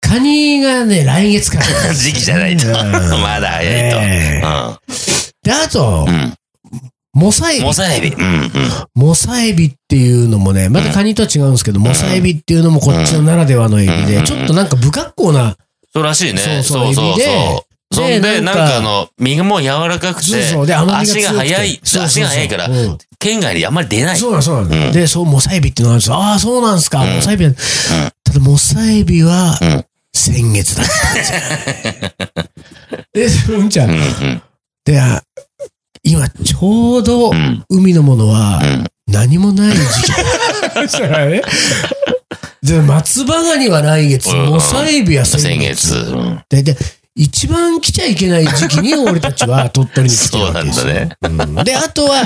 [0.01, 1.65] カニがね、来月から。
[1.95, 2.67] 時期じゃないと。
[2.67, 3.97] うんまだ早いと。
[4.01, 4.41] え
[5.43, 6.36] で、あとう、ん。
[7.13, 7.73] モサエビモ。
[7.73, 8.10] サエビ。
[8.10, 8.49] うんうん。
[8.95, 15.56] モサエビっていうのもね、またカニとは違うんですけど、モサエビっていうのもこっちのならではのエビで、うんちょっとなんか不格好な、
[15.93, 16.39] そうらしいね。
[16.39, 17.15] そうそうそう
[17.93, 24.17] そうんで、でなんかかあの、身がもう柔らかくてそうそう、で、足が速い、そうそうそう足が速いからう、ん県外にあんまり出ない。
[24.17, 26.15] そうなんそうで、そう、モサエビっていうのがあるんですよ。
[26.15, 27.54] ああ、そうなんですか、モサエビは。
[28.23, 31.13] ただ、モサエビはうん、先月だったん
[33.13, 33.54] ですよ。
[33.54, 33.91] で、うんちゃん。
[33.91, 34.41] うんうん
[34.86, 35.23] で、あ
[36.04, 40.12] 今、ちょうどうん海のものはうん何もない時期。
[40.74, 41.42] そしたらね。
[42.63, 45.88] で、松葉ガニは来月、うんモサエビは先先月。
[45.89, 45.94] 月。
[46.12, 46.78] うんで、で、
[47.16, 50.84] 一番来ちゃいけない時期に俺たちは鳥取に来てるわけですよ。
[50.84, 52.24] そうなんだねうんで、あとは、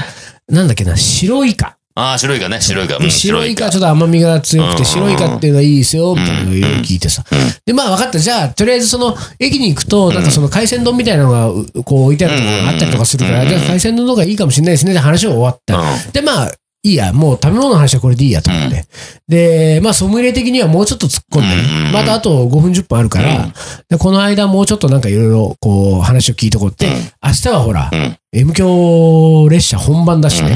[0.49, 1.76] なんだっけな、白イカ。
[1.99, 2.97] ああ、白いかね、白いか。
[2.97, 3.87] うんで白イカちょっと。
[3.87, 4.85] と甘みが強くて、うん。
[4.85, 6.51] 白イカっていうのはいいですよ、みたいな
[6.83, 7.23] 聞いてさ。
[7.65, 8.19] で、まあ分かった。
[8.19, 13.49] じゃあ、とりあえずその、駅に行くと、なんかその海鮮丼みたいなのが、うこう置いてあるところがあったりとかするから、うん。
[13.49, 14.93] じゃあ海鮮丼の方がいいかもしれないですね。
[14.93, 15.75] で、話は終わった。
[15.75, 16.11] うん。
[16.11, 16.51] で、まあ、
[16.83, 18.85] いいや、もう食べ物の話はこれでいいやと思って。
[19.27, 23.53] で、まあ、ソムリエ的にはもうちょっと突っ込んでまたあと5分10分あるから、うん。
[23.89, 26.87] でこの間もうちょっとなんかいろいろこう話を聞いとこうって、
[27.23, 28.17] 明日はほら、うん。
[28.33, 30.51] M 響列車本番だしね、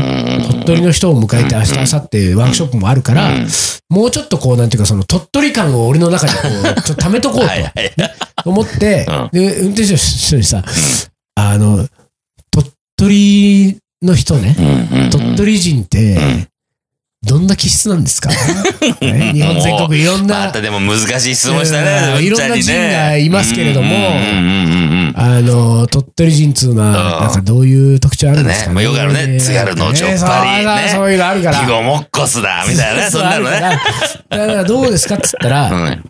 [0.65, 3.47] 取の人を迎えて明日、明後日ワークショップもあるから、うん。
[3.89, 6.39] もうちょっとこう、なんていうか、その鳥取感を俺の中にこ
[6.77, 8.43] う、ちょっと貯めとこう。
[8.43, 10.63] と思ってうん、で、運転手の人にさ、
[11.35, 11.87] あの、
[12.51, 14.55] 鳥取の人ね、
[15.11, 16.17] 鳥取人って、
[17.23, 18.29] どんな気質なんですか、
[18.99, 22.13] ね日本全国いろんな、またでも難しい質問したね。
[22.15, 23.95] うんいろんな人がいますけれども
[25.15, 28.69] あの、鳥取人っつうのは、なんかどういう特徴あるんですか？
[28.69, 31.59] ねまあよくあるね津軽のちょっぱりねそういうのあるから。
[31.59, 33.59] ヒゴモッコスだみたいなね、 そんなのね。
[33.59, 36.03] だからどうですかっつったら、 うん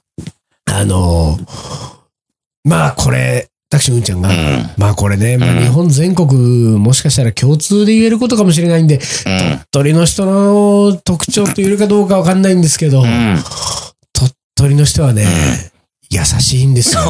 [0.72, 1.38] あの、
[2.64, 4.70] まあこれ、タクシーうんちゃんが、うん。
[4.78, 6.28] まあこれね、まあうん日本全国、
[6.78, 9.00] もしかしたら共通で言えることかもしれないんで、
[9.72, 13.38] 鳥取の人の特徴と言えるかどうかわかんないんですけど、うん。
[14.14, 15.26] 鳥取の人はね、
[16.10, 17.02] 優しいんですよ。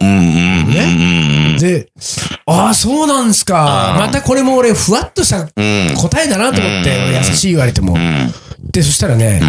[0.00, 0.76] うんうん
[1.54, 1.88] うんで、
[2.46, 3.92] ああ、そうなんですか。
[3.94, 5.94] うんまたこれも俺、ふわっとしたうん。
[5.96, 7.14] 答えだなと思って、うん。
[7.14, 7.94] 優しい言われても。
[7.94, 7.98] う。
[7.98, 8.32] ん。
[8.72, 9.40] で、そしたらね、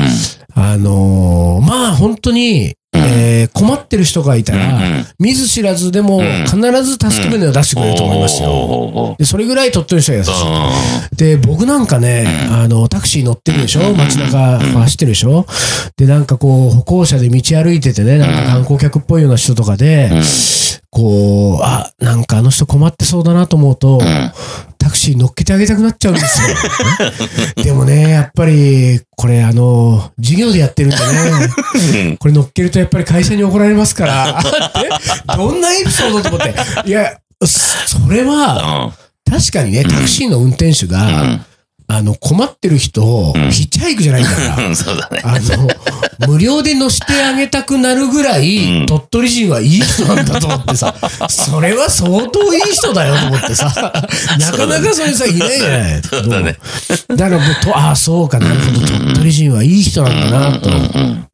[0.53, 6.25] あのーまあ本当に、えー困ってる人がいたら、うん見ず知らずでもん。
[6.45, 8.49] 必ず助け舟を出してくれると思いますよ。
[8.49, 9.15] よ。
[9.19, 10.29] で、それぐらい鳥取の人は優し
[11.13, 11.15] い。
[11.15, 13.93] で、僕なんかね、あの、タクシー乗ってるでしょ？
[13.93, 15.45] 街中走ってるでしょ？
[15.97, 20.09] で、なんかこう、歩行者で道歩いててね、なんか観光客っぽいような人とかで、
[20.93, 23.99] こう、あ、なんかあの人困ってそうだなと思うと、
[24.77, 26.55] タクシー乗っけてあげたくなっちゃうんですよ。
[27.63, 34.43] でもね、やっぱり、これあの、授業でやってるんでね、これ乗っけるとやっぱり会社に怒られますから、
[35.35, 36.53] どんなエピソードと思って。
[36.85, 38.93] いや、それは、
[39.27, 41.39] 確かにね、タクシーの運転手が、
[41.95, 45.21] あの、困ってる人を、ヒッチハイクじゃないから、 そうだね。
[45.23, 45.67] あの、
[46.27, 48.85] 無料で乗せてあげたくなるぐらい、うん。
[48.87, 50.95] 鳥取人はいい人なんだと思ってさ、
[51.29, 53.65] それは相当いい人だよと思ってさ、
[54.39, 56.01] なかなかそれさ、いないじゃない。
[56.01, 56.57] そうだね。
[57.09, 58.39] だからもうと、ああ、そうか。
[58.39, 60.71] なるほど、鳥取人はいい人なんだなと。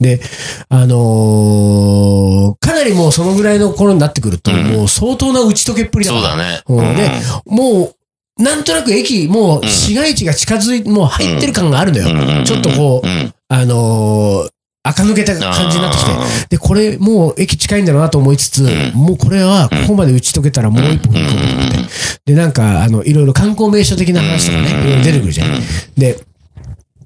[0.02, 0.20] で、
[0.68, 4.64] あのーかなりもうそのぐらいの頃になってくると、うん。
[4.66, 6.30] もう相当な打ち解けっぷりだから。
[6.30, 6.62] そうだね。
[6.68, 6.96] うん。
[6.96, 7.12] で、
[7.46, 7.96] もう、
[8.40, 12.08] なんとなく駅、もう市街地が近づい、もう入ってる感があるのよ。
[12.10, 12.46] うん。
[12.46, 13.34] ちょっとこう、うん。
[13.50, 14.50] あのー
[14.82, 16.12] 垢抜けた感じになってきて。
[16.12, 16.48] あ。
[16.50, 18.94] で、これ、もう駅近いんだろうなと思いつつ、ん。
[18.96, 21.78] もうこれは、ここまで打ち解けたらもう一歩踏み込むと思って。
[22.26, 25.50] で、なんか、あの、いろいろ観光名所的な話とかね、いろいろ出てくるじゃん。
[25.98, 26.18] で、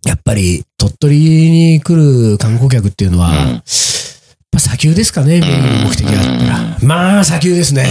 [0.06, 1.16] やっぱり、鳥取
[1.50, 1.96] に来
[2.32, 3.64] る観光客っていうのは、
[4.54, 6.78] ぱ砂丘ですかね、メインの目的があったら。
[6.82, 7.86] まあ、砂丘ですね。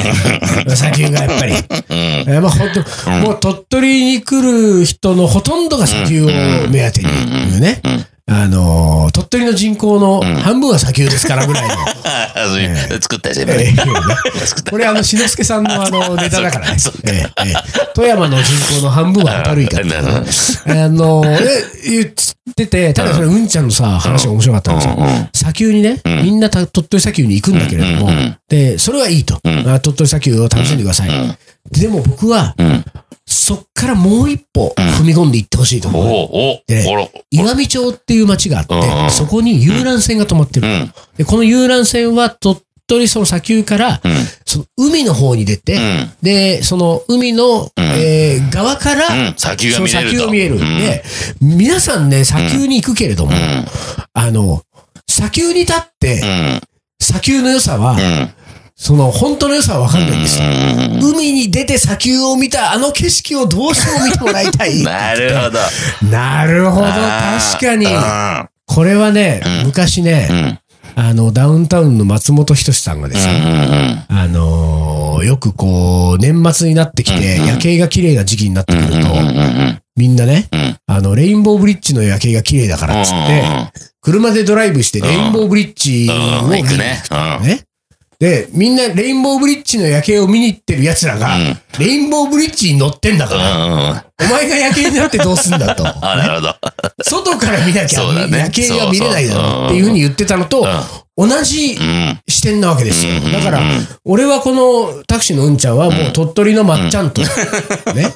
[0.75, 1.55] 砂丘がやっぱり。
[1.91, 2.69] えーまあ本
[3.05, 6.27] 当、もう鳥取に来る人のほとんどが砂丘を
[6.69, 7.83] 目当てにね。
[8.27, 11.75] あのー、鳥取の人口の半分は砂丘ですからぐらいの。
[13.03, 13.51] 作ったじゃん。
[13.51, 13.93] え今ね。
[14.35, 14.71] ー作った。
[14.71, 16.77] これあの、しのすけさんのあの、ネタだからね。
[17.95, 20.27] 富山の人口の半分はホタルイカっていうなるほど。
[20.67, 21.23] あの
[21.85, 23.49] 言ってて、ただそれうん。
[23.49, 24.97] ちゃんのさ、話が面白かったんですよ。
[25.35, 28.11] 砂丘にね、みんなた鳥取砂丘に行くんだけれども、
[28.49, 29.41] で、それはいいと。
[29.67, 31.11] あ鳥取砂丘を楽しんでください。
[31.73, 32.85] でも僕は、うん。
[33.25, 36.29] そっからもう一歩踏み込んでいってほしいとお思う。
[36.33, 37.11] おで。
[37.31, 40.69] 岩見町っていう町があって、そこに遊覧船が止まってる。
[40.69, 40.95] うん。
[41.17, 44.13] で、この遊覧船は鳥取その砂丘から、うん。
[44.45, 46.11] その海の方に出て、うん。
[46.23, 50.57] で、その海の、えー側から、うん砂丘が見れるとその砂丘が見える。
[50.57, 51.05] うんで、
[51.41, 53.33] 皆さんね、砂丘に行くけれども、
[54.13, 54.63] あの、
[55.09, 56.61] 砂丘に立って、うん。
[57.01, 58.35] 砂丘の良さは、うん。
[58.83, 60.49] その本当の良さはわかんないんですよ。
[60.49, 61.15] うん。
[61.15, 64.83] 海に出て砂丘を見たあの景色をどうしても見てもらいたい。
[64.83, 66.11] なるほど。
[66.11, 67.87] なるほど、確かに。
[67.87, 70.59] うんこれはね、うん昔うね、
[70.97, 71.01] ん。
[71.01, 79.09] あの、ダウンタウンの松本人志さんがですね、あのーよくこう、年末になってきて、うん夜景が綺麗な時期になってくると、
[79.95, 83.45] みんなね、うんあの、レインボーブリッジの夜景が綺麗だからっつって、
[84.01, 87.01] 車でドライブしてレインボーブリッジを見に行くね。
[88.23, 94.05] で、みんなレインボーブリッジの夜景を見に行ってる奴らが、うんレインボーブリッジに乗ってんだかうんら。
[94.21, 95.85] お前が夜景になってどうすんだと。
[96.07, 96.55] あ、なるほど。
[97.03, 100.65] 外から見なきゃ夜景が見れないだろうっていうふうに言ってたのと、
[101.17, 102.21] 同じうん。
[102.29, 103.13] 視点なわけですよ。
[103.15, 108.15] うんだからうん、俺はこのタクシーのうんちゃんはもう鳥取のまっちゃんと、ね。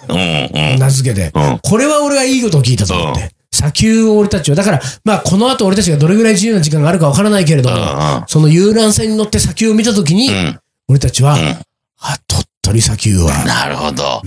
[0.79, 3.31] 名付けてうん、これは俺はいいことを聞いたと思っうて。
[3.57, 10.61] 砂丘を俺たちは、だから、まあこの後俺たちがどれぐらい自由な時間があるかわからないけれども、その遊覧船に乗って砂丘を見たときにう、ん。
[10.88, 11.57] 俺たちは、うん
[11.99, 14.23] あ、鳥取砂丘は、なるほど。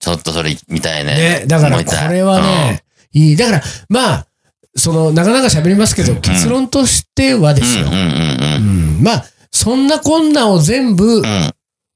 [0.00, 1.14] ちょっとそれ見たいね。
[1.14, 3.36] ね、だからこれはね、いい。
[3.36, 4.26] だから、まあ、
[4.74, 7.86] その、なかなか喋りますけど、結論としてはですよ。
[9.00, 11.22] まあ、そんなこんなを全部。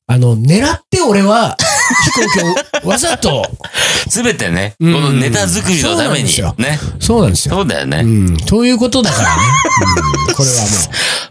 [0.08, 1.56] あの、狙って俺は、
[2.04, 3.44] 飛行機をわざと、
[4.08, 6.78] すべてね、こうんのネタ作りのためにね。
[7.00, 7.56] そうなんですよ。
[7.56, 8.00] そうだよね。
[8.04, 8.36] うん。
[8.36, 9.42] ということだからね。
[10.28, 10.62] うん、これは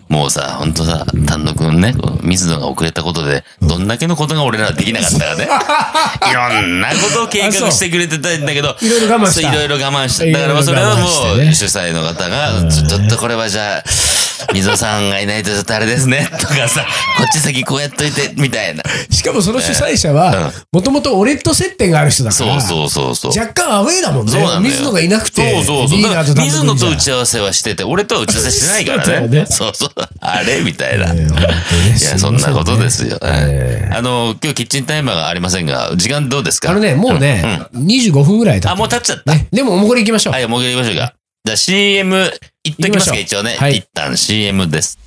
[0.09, 5.47] も もうさ、ほんとさ、丹野くんね、水野が遅れたことで、どんだけのことが俺らはできなかったかね。
[6.31, 9.49] いろんなことを計画してくれてたんだけど、う、いろいろ我慢した。
[9.49, 10.25] いろいろ我慢した。
[10.25, 13.83] だからまあそれはもう、主催の方が、ちょっとこれはじゃあ、
[14.53, 16.85] 水野さんがいないとちょっとあれですね、 とかさ、
[17.17, 18.83] こっち先こうやっといて、みたいな。
[19.09, 23.39] しかもその主催者うんは、もともと俺と接点がある人だから、そうそうそうそう。
[23.39, 24.31] 若干アウェーだもんね。
[24.31, 25.97] そうなんだよ水野がいなくて、そうそうそう。
[25.97, 29.27] 水野と打じち合わせはしてて、俺とは打ち合わせしてないからね。
[29.41, 29.89] ねそうそう。
[30.21, 30.61] あれ？
[30.61, 31.13] みたいな。
[31.13, 33.17] いや、そんなことですよ。
[33.23, 36.71] えあの、今日キッチンタイマーがありませんが、時間どうですか？
[36.71, 39.33] あのね、もうね、25分ぐらい経あ、っもう経っちゃった。
[39.33, 39.47] ね。
[39.51, 40.33] でも、おもこり行きましょう。
[40.33, 41.13] はい、もう一回行きましょうか。
[41.45, 42.15] じゃあ CM、
[42.63, 43.55] いっときますか、一応ね。
[43.59, 43.77] はい。
[43.77, 44.97] 一旦 CM です。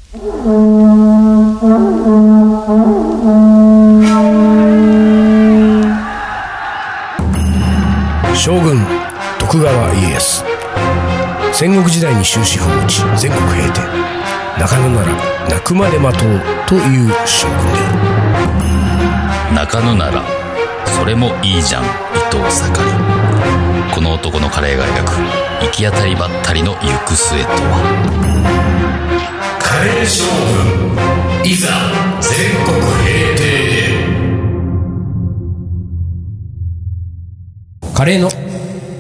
[8.37, 8.87] 将軍
[9.41, 10.45] 徳川家康。
[11.53, 13.81] 戦国時代に終止符を打ち全国平定。
[14.61, 15.13] 中野なら
[15.49, 17.79] 泣くまで待とうという将軍で。
[19.51, 20.23] あ中野なら
[20.87, 21.87] それもいいじゃん伊
[22.31, 22.81] 藤盛。
[22.85, 23.18] り
[23.99, 25.11] この男のカレーが描く
[25.61, 27.83] 行き当たりばったりの行く末とは？
[29.59, 30.23] カレー将
[31.43, 31.67] 軍いざ
[32.21, 32.31] 全
[32.65, 33.43] 国平定
[37.93, 38.29] カレーの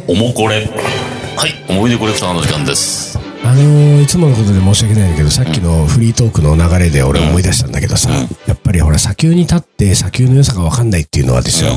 [0.09, 0.67] おもこれ。
[1.37, 3.17] はい、思い出コレクターの時間です。
[3.45, 8.11] あのーいつものことで申し訳ないんだけど、さっきのフリートークの流れで俺思い出したんだけどさ、
[8.49, 11.71] やっぱりほら、砂丘に立って砂丘の良さがわかんないっていうのはですよ、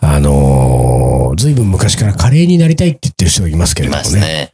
[0.00, 1.01] あのー、
[1.36, 4.08] ずいぶん昔からカレーになりたいって言ってる人がいますけれいどもね。
[4.08, 4.52] ますね。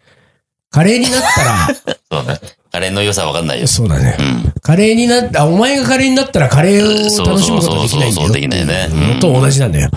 [0.71, 1.69] カレーになったら、
[2.11, 2.41] そうね。
[2.71, 3.67] カレーの良さわかんないよ。
[3.67, 4.17] そうだね。
[4.19, 4.53] うん。
[4.61, 8.27] カレーになった、お前がカレーになったらカレーを楽しむことができないんだよ。
[8.27, 9.91] そうそうそうそうできないねうんのと同じなんだよ。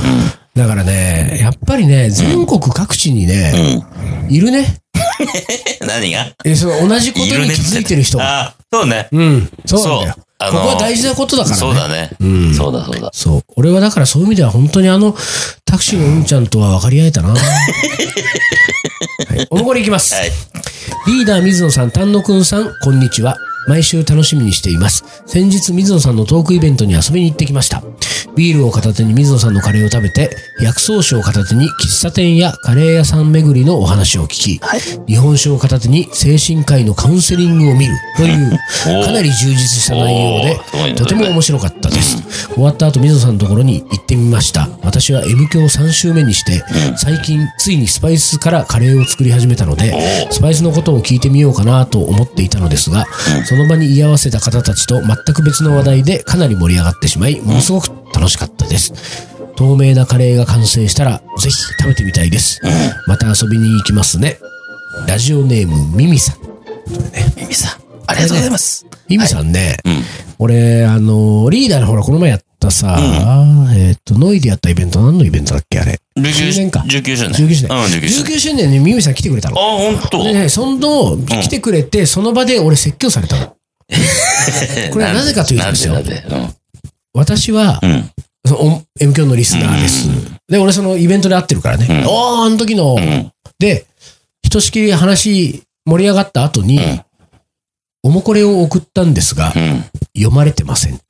[0.55, 3.81] だからね、やっぱりね、全国各地にね、
[4.29, 4.77] いるね。
[5.85, 6.27] 何が？
[6.45, 8.41] え、その同じことに気づいてる人が。
[8.41, 9.07] あ、そうね。
[9.11, 9.49] うん。
[9.65, 10.15] そうなんだよ。
[10.43, 11.59] あのーここは大事なことだからね。
[11.59, 12.09] そうだね。
[12.19, 13.09] うんそうだそうだ。
[13.13, 13.43] そう。
[13.55, 15.15] 俺はだからそういう意味では本当にあの、
[15.65, 17.29] タクシーのうんちゃんとは分かり合えたな。
[17.35, 17.35] は
[19.35, 19.47] い。
[19.49, 20.13] おもこりいきます。
[20.15, 20.31] はい。
[21.07, 23.37] リーダー水野さん、丹野くんさん、こんにちは。
[23.67, 25.03] 毎週楽しみにしています。
[25.27, 27.83] 先日水野さんのトークイベントに遊びに行ってきました。
[28.35, 34.61] ビールを片手に水野さんのカレーを食べて、薬草酒を片手に喫茶店やカレー屋さん巡りのお話を聞き、
[35.07, 38.59] 日本酒を片手に精神科医のカウンセリングを見るという、
[39.05, 40.95] かなり充実した内容で、ね。
[40.95, 42.17] とても面白かったです。
[42.53, 44.69] 終わった後、水野さんのところに行ってみました。
[44.81, 46.63] 私は M 教3週目にして、
[46.97, 53.05] 最近ついにスパイスからカレーを作り始めたので、スパイスのことを聞いてみようかなと思っていたのですが、
[53.45, 58.93] その場に居合わせた方たちと全く別の話題でかなり盛り上がってしまい、ものすごく楽しかったです。
[59.55, 62.61] 透明なカレーが完成したら、ぜひ食べてみたいです。
[63.07, 64.39] また遊びに行きますね。
[65.07, 66.37] ラジオネーム、ミミさん。
[67.37, 68.85] ミミさん、ありがとうございます。
[69.07, 70.03] ミミさんね、うん。
[70.39, 72.97] 俺、あの、リーダーのほら、この前やったさ、
[73.75, 75.99] えっ、と、ノイでやったイベント、何のイベントだっけ、あれ。
[76.17, 76.21] 10
[76.57, 77.47] 年か19周年。
[77.47, 77.77] 19周年。
[77.77, 78.35] うん、19周年。
[78.35, 79.59] 19周年にミミさん来てくれたの。
[79.59, 83.55] あ、ほんとでね、その、来てくれて、その場で俺説教されたの。
[84.91, 86.55] これはなぜかというとですよなんでなんでうん。
[87.13, 88.09] うん。
[88.45, 90.09] そのお M 教のリスナーです。
[90.47, 91.87] で、俺そのイベントで会ってるからね。
[91.89, 93.31] うんおー、あの時の、うん。
[93.59, 93.85] で、
[94.43, 97.01] ひとしきり話盛り上がった後に、うん
[98.03, 99.83] おもこれを送ったんですが、うん。
[100.17, 101.03] 読まれてませんと。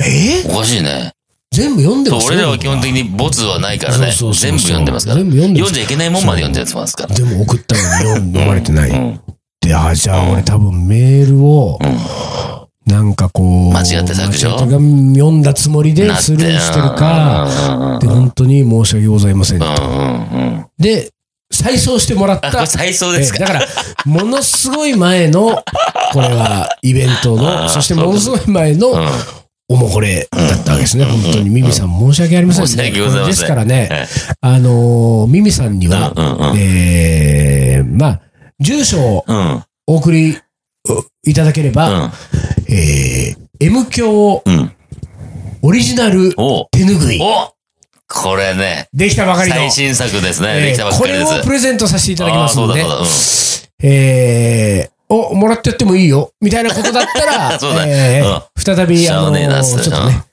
[0.00, 0.44] え？
[0.46, 1.12] ーおかしいね。
[1.50, 4.10] 全部読んでますよ俺らは基本的にボツはないからね。
[4.10, 5.18] 全部読んでますから。
[5.18, 7.14] 全部読んで読んじゃいけないもんまで読んじゃってますから。
[7.14, 8.90] でも送ったのに読まれてない。
[8.90, 9.20] うん。
[9.60, 11.98] で、あ、じゃあ俺多分メールを、うん。
[12.86, 19.66] なんかこう、間違って削除読んだつもりでスルーしてるか、で、本当に申し訳ございませんと。
[20.78, 21.10] で、
[21.52, 22.66] 再送してもらった。
[22.66, 23.38] 再送ですか？
[23.40, 23.66] ええだから、
[24.06, 25.62] ものすごい前の、
[26.12, 29.08] これはイベントあの、ーそしてものすごい前の、うん。
[29.68, 31.04] おもこれだったわけですね。
[31.04, 34.06] 本当に、ミミさん申し訳ありません申し訳ございませんですからね、え
[34.40, 36.12] あのー、ミミさんには、
[36.56, 38.20] えーまあ、
[38.58, 39.62] 住所をうん。
[39.86, 40.42] お送りう
[41.24, 42.10] いただければ、うん。
[42.68, 44.72] えー、M 教うん。
[45.62, 46.68] オリジナルお。
[46.70, 47.20] 手ぬぐい。
[47.20, 47.54] お。
[48.08, 49.56] これね、できたばかりの。
[49.56, 50.48] 最新作ですね。
[50.56, 51.24] えーできたばっかりです。
[51.26, 52.80] これをプレゼントさせていただきますので。
[52.80, 57.84] そうだそうえー、お、もらってやってもいいよ、みたいなことだったら、 そうだ。
[57.86, 58.26] えうん。
[58.28, 60.24] ー再び、あのあねえなっつちょっとね、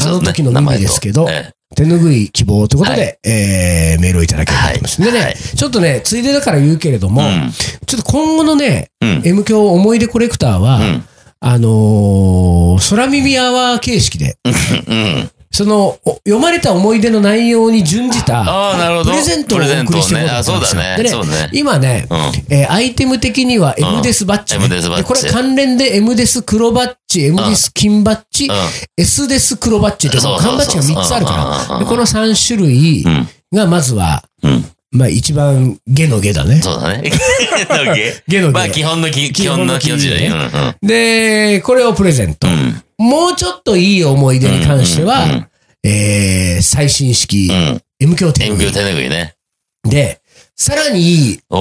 [0.00, 1.26] あの時の耳ですけど。
[1.28, 5.02] え手ぬぐい希望ということで、えー、メールをいただければと思います。
[5.02, 5.34] でね、はい。
[5.34, 7.50] ちょっとね、ついでだから言うけれども、うん。
[7.86, 9.22] ちょっと今後のね、えうん。
[9.26, 11.04] M 響思い出コレクターは、うん。
[11.40, 15.30] あのー空耳アワー形式で、うん。
[15.54, 19.10] その、お読まれた思い出の内容に準じた、ああ、なるほど。
[19.12, 21.30] プレゼントをお送りしていこうと思ってプレゼントをね。
[21.30, 21.50] でねね。
[21.52, 22.18] 今ね、うん。
[22.52, 28.50] えーアイテム的には M デスバッジ、ね M デスバッジでこれ関連で M デス黒バッジ、M デス金バッジ、う
[28.96, 33.28] S デス黒バッジって、缶バッジが3つあるから、でこの3種類ん。
[33.52, 34.64] がまずは、うん。
[34.94, 36.62] まあ一番下の下だね。
[36.62, 37.10] そうだね。
[37.10, 38.50] 下の下。
[38.52, 40.20] まあ、基本のき、基本の基本時代。
[40.20, 42.46] 基うん本で、これをプレゼント。
[42.46, 42.80] うん。
[42.98, 45.46] もうちょっといい思い出に関しては、うんうん
[45.82, 47.56] えー、最新式うん。
[47.56, 47.82] うん。
[47.98, 49.34] M 響手天狗手ぬぐいね。
[49.82, 50.20] で、
[50.54, 51.40] さらに。
[51.50, 51.56] あ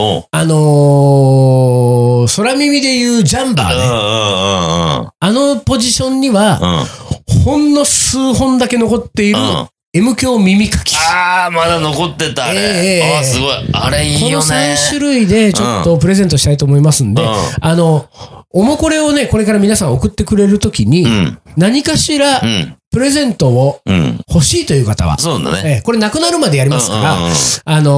[0.45, 5.09] のー、空耳で言うジャンバーね。
[5.19, 7.41] あのポジションには、うん。
[7.43, 10.95] ほんの数本だけ残っているうん M 響耳かき。
[10.97, 12.63] ああ、まだ残ってた、あええれ。
[12.63, 13.51] ええああ、すごい。
[13.73, 14.75] あれいいこのよね。
[14.75, 17.29] 3種類でちょっとプレゼントしたいと思いますんで、うん
[17.61, 18.07] あの、
[18.49, 21.37] おもこれをね、これから皆さん送ってくれるときに、うん。
[21.57, 22.75] 何かしらうん。
[22.91, 24.19] プレゼントをうん。
[24.27, 25.61] 欲しいという方は、そうだね。
[25.63, 27.33] ええこれなくなるまでやりますから、うんうんうん
[27.65, 27.91] あの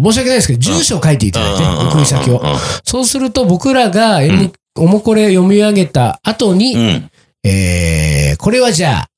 [0.00, 2.40] ー申し訳ないですけど、住所を書いていただいて、うんうんうんうん送り先を。
[2.84, 7.10] そうすると僕らが M、おもこれ読み上げた後に、うん。
[7.44, 9.08] えー、これはじゃあ、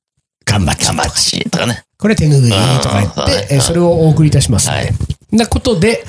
[0.45, 0.85] 頑張って。
[0.85, 1.85] 頑張っちとかね。
[1.99, 2.51] これ手ぬぐい
[2.83, 4.81] とか言って、えーそれをお送りいたしますので。
[4.81, 4.93] はい
[5.33, 6.05] なことで、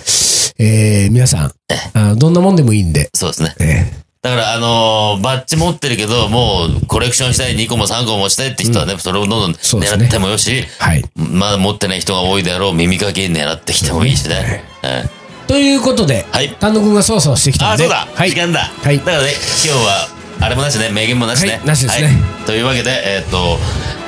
[0.60, 1.52] えー、皆さん、
[1.94, 3.56] あどんなもんでもいいんで、そうですね。
[3.60, 11.04] えだから、あのーバッジ持ってるけど、もう、コレクションしたい、2個も3個も持ちたいって人はね、それをどんどんそうですね狙ってもよし、ーはい。
[11.16, 14.64] まだ持ってない人が多いであろう、耳かき狙ってきてもいいしね。
[14.84, 16.56] ええということで、はい。
[16.60, 17.84] 丹野くんがそわそわしてきたんで。
[17.84, 18.36] そうだ、はい時。
[18.36, 18.62] 間だ。
[18.62, 19.30] はいだからね、
[19.64, 20.10] 今日は、
[20.42, 21.54] あれもなしね、名言もなしね。
[21.54, 22.16] はいなしですねはい
[22.48, 23.60] というわけで、えーっと、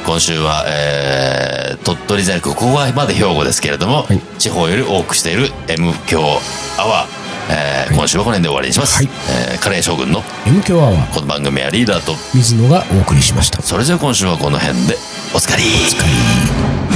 [0.08, 6.22] 今週は、えー、鳥取全国、ここはまで兵庫ですけれども、はい地方より多くしている M 強
[6.78, 7.08] アワー、
[7.52, 8.96] えー今週はこの辺で終わりにします。
[8.96, 9.10] はい
[9.52, 13.62] えーカレー将軍の M 強アワー、この番組はリーダーと、水野がお送りしました。
[13.62, 14.96] それじゃあ今週はこの辺で
[15.36, 15.64] おつかり。
[15.64, 16.87] お疲れ